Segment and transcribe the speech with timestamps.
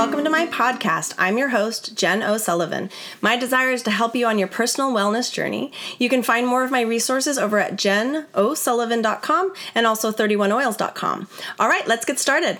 [0.00, 1.12] welcome to my podcast.
[1.18, 2.88] I'm your host, Jen O'Sullivan.
[3.20, 5.72] My desire is to help you on your personal wellness journey.
[5.98, 11.28] You can find more of my resources over at jenosullivan.com and also 31oils.com.
[11.58, 12.56] All right, let's get started.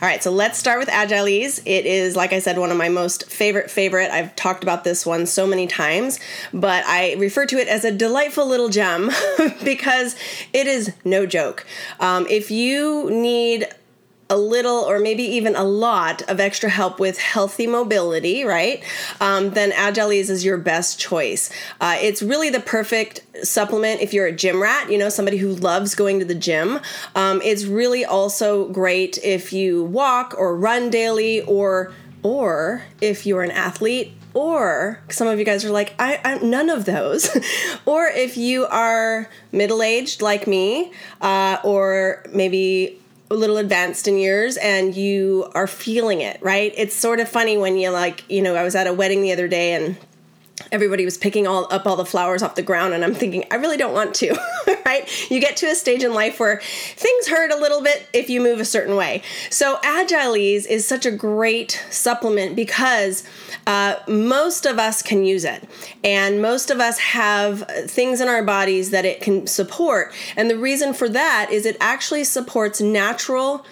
[0.00, 1.60] All right, so let's start with AgilEase.
[1.66, 4.10] It is, like I said, one of my most favorite favorite.
[4.10, 6.18] I've talked about this one so many times,
[6.54, 9.10] but I refer to it as a delightful little gem
[9.62, 10.16] because
[10.54, 11.66] it is no joke.
[12.00, 13.68] Um, if you need
[14.30, 18.82] a little or maybe even a lot of extra help with healthy mobility, right?
[19.20, 21.50] Um, then AgilEase is your best choice.
[21.80, 25.54] Uh, it's really the perfect supplement if you're a gym rat, you know, somebody who
[25.54, 26.80] loves going to the gym.
[27.14, 33.42] Um, it's really also great if you walk or run daily or or if you're
[33.42, 37.28] an athlete or some of you guys are like I, I none of those
[37.86, 42.98] or if you are middle-aged like me uh, or maybe
[43.34, 46.72] a little advanced in years and you are feeling it, right?
[46.76, 49.32] It's sort of funny when you like, you know, I was at a wedding the
[49.32, 49.96] other day and
[50.70, 53.56] everybody was picking all up all the flowers off the ground and i'm thinking i
[53.56, 54.36] really don't want to
[54.84, 55.30] right?
[55.30, 58.40] You get to a stage in life where things hurt a little bit if you
[58.40, 59.22] move a certain way.
[59.50, 63.24] So AgilEase is such a great supplement because
[63.66, 65.68] uh, most of us can use it
[66.02, 70.58] and most of us have things in our bodies that it can support and the
[70.58, 73.64] reason for that is it actually supports natural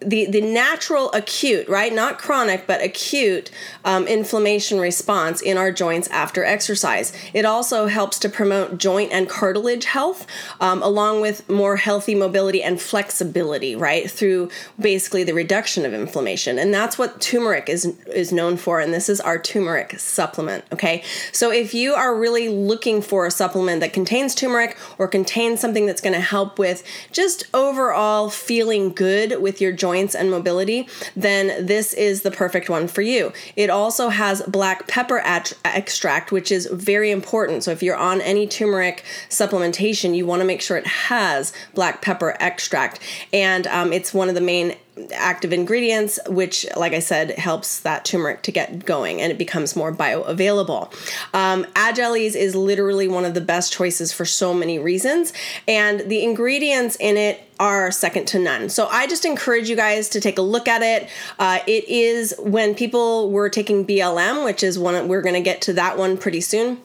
[0.00, 1.92] the the natural acute right?
[1.92, 3.50] Not chronic but acute
[3.84, 7.12] um, inflammation response in our joints after exercise.
[7.34, 10.26] It also helps to promote joint and cartilage health
[10.60, 14.10] um, along with more healthy mobility and flexibility right?
[14.10, 16.58] Through basically the reduction of inflammation.
[16.58, 21.02] And that's what turmeric is is known for and this is our turmeric supplement okay?
[21.32, 25.84] So if you are really looking for a supplement that contains turmeric or contains something
[25.84, 30.86] that's going to help with just overall feeling good with your joints joints and mobility,
[31.16, 33.32] then this is the perfect one for you.
[33.56, 37.64] It also has black pepper at- extract, which is very important.
[37.64, 42.02] So if you're on any turmeric supplementation, you want to make sure it has black
[42.02, 43.00] pepper extract.
[43.32, 44.76] And um, it's one of the main
[45.12, 49.76] active ingredients, which, like I said, helps that turmeric to get going and it becomes
[49.76, 50.92] more bioavailable.
[51.34, 51.66] Um,
[52.10, 55.32] is literally one of the best choices for so many reasons,
[55.66, 58.68] and the ingredients in it are second to none.
[58.68, 61.08] So I just encourage you guys to take a look at it.
[61.38, 65.60] Uh, it is when people were taking BLM, which is one we're going to get
[65.62, 66.78] to that one pretty soon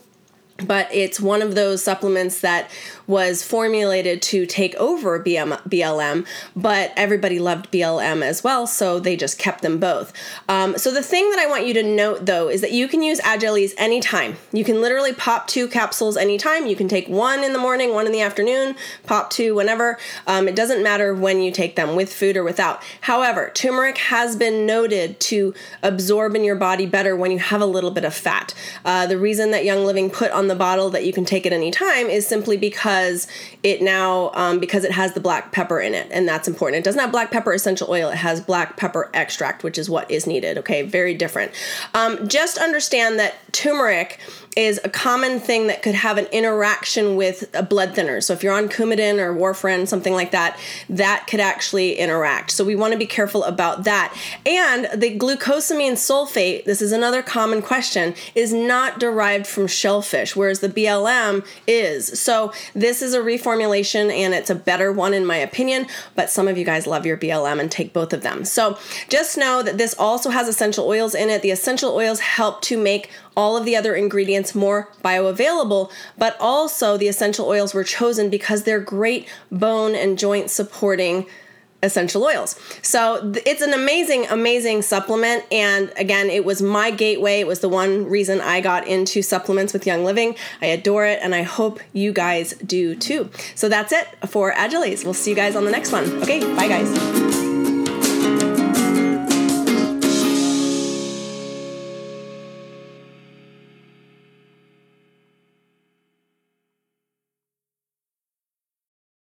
[0.58, 2.70] but it's one of those supplements that
[3.08, 9.18] was formulated to take over BM, BLM, but everybody loved BLM as well, so they
[9.18, 10.14] just kept them both.
[10.48, 13.04] Um, so the thing that I want you to note though is that you can
[13.04, 14.38] use AgilEase anytime.
[14.54, 16.68] You can literally pop two capsules anytime.
[16.68, 19.98] You can take one in the morning, one in the afternoon, pop two whenever.
[20.26, 22.82] Um, it doesn't matter when you take them, with food or without.
[23.02, 27.66] However, turmeric has been noted to absorb in your body better when you have a
[27.66, 28.54] little bit of fat.
[28.86, 31.54] Uh, the reason that Young Living put on the bottle that you can take at
[31.54, 33.28] any time is simply because because
[33.64, 36.84] it now um, because it has the black pepper in it and that's important it
[36.84, 40.28] doesn't have black pepper essential oil it has black pepper extract which is what is
[40.28, 41.52] needed okay very different
[41.94, 44.20] um, just understand that turmeric
[44.56, 48.22] is a common thing that could have an interaction with a blood thinner.
[48.22, 50.58] So if you're on Coumadin or warfarin, something like that,
[50.90, 52.52] that could actually interact.
[52.52, 54.18] So we want to be careful about that.
[54.46, 60.60] And the glucosamine sulfate, this is another common question, is not derived from shellfish, whereas
[60.60, 62.20] the BLM is.
[62.20, 66.48] So this is a reformulation and it's a better one in my opinion, but some
[66.48, 68.46] of you guys love your BLM and take both of them.
[68.46, 68.78] So
[69.10, 71.42] just know that this also has essential oils in it.
[71.42, 76.98] The essential oils help to make all of the other ingredients more bioavailable, but also
[76.98, 81.26] the essential oils were chosen because they're great bone and joint supporting
[81.84, 82.60] essential oils.
[82.82, 85.46] So it's an amazing, amazing supplement.
[85.52, 87.40] And again, it was my gateway.
[87.40, 90.36] It was the one reason I got into supplements with Young Living.
[90.62, 93.30] I adore it, and I hope you guys do too.
[93.56, 96.06] So that's it for Agile We'll see you guys on the next one.
[96.22, 97.35] Okay, bye guys.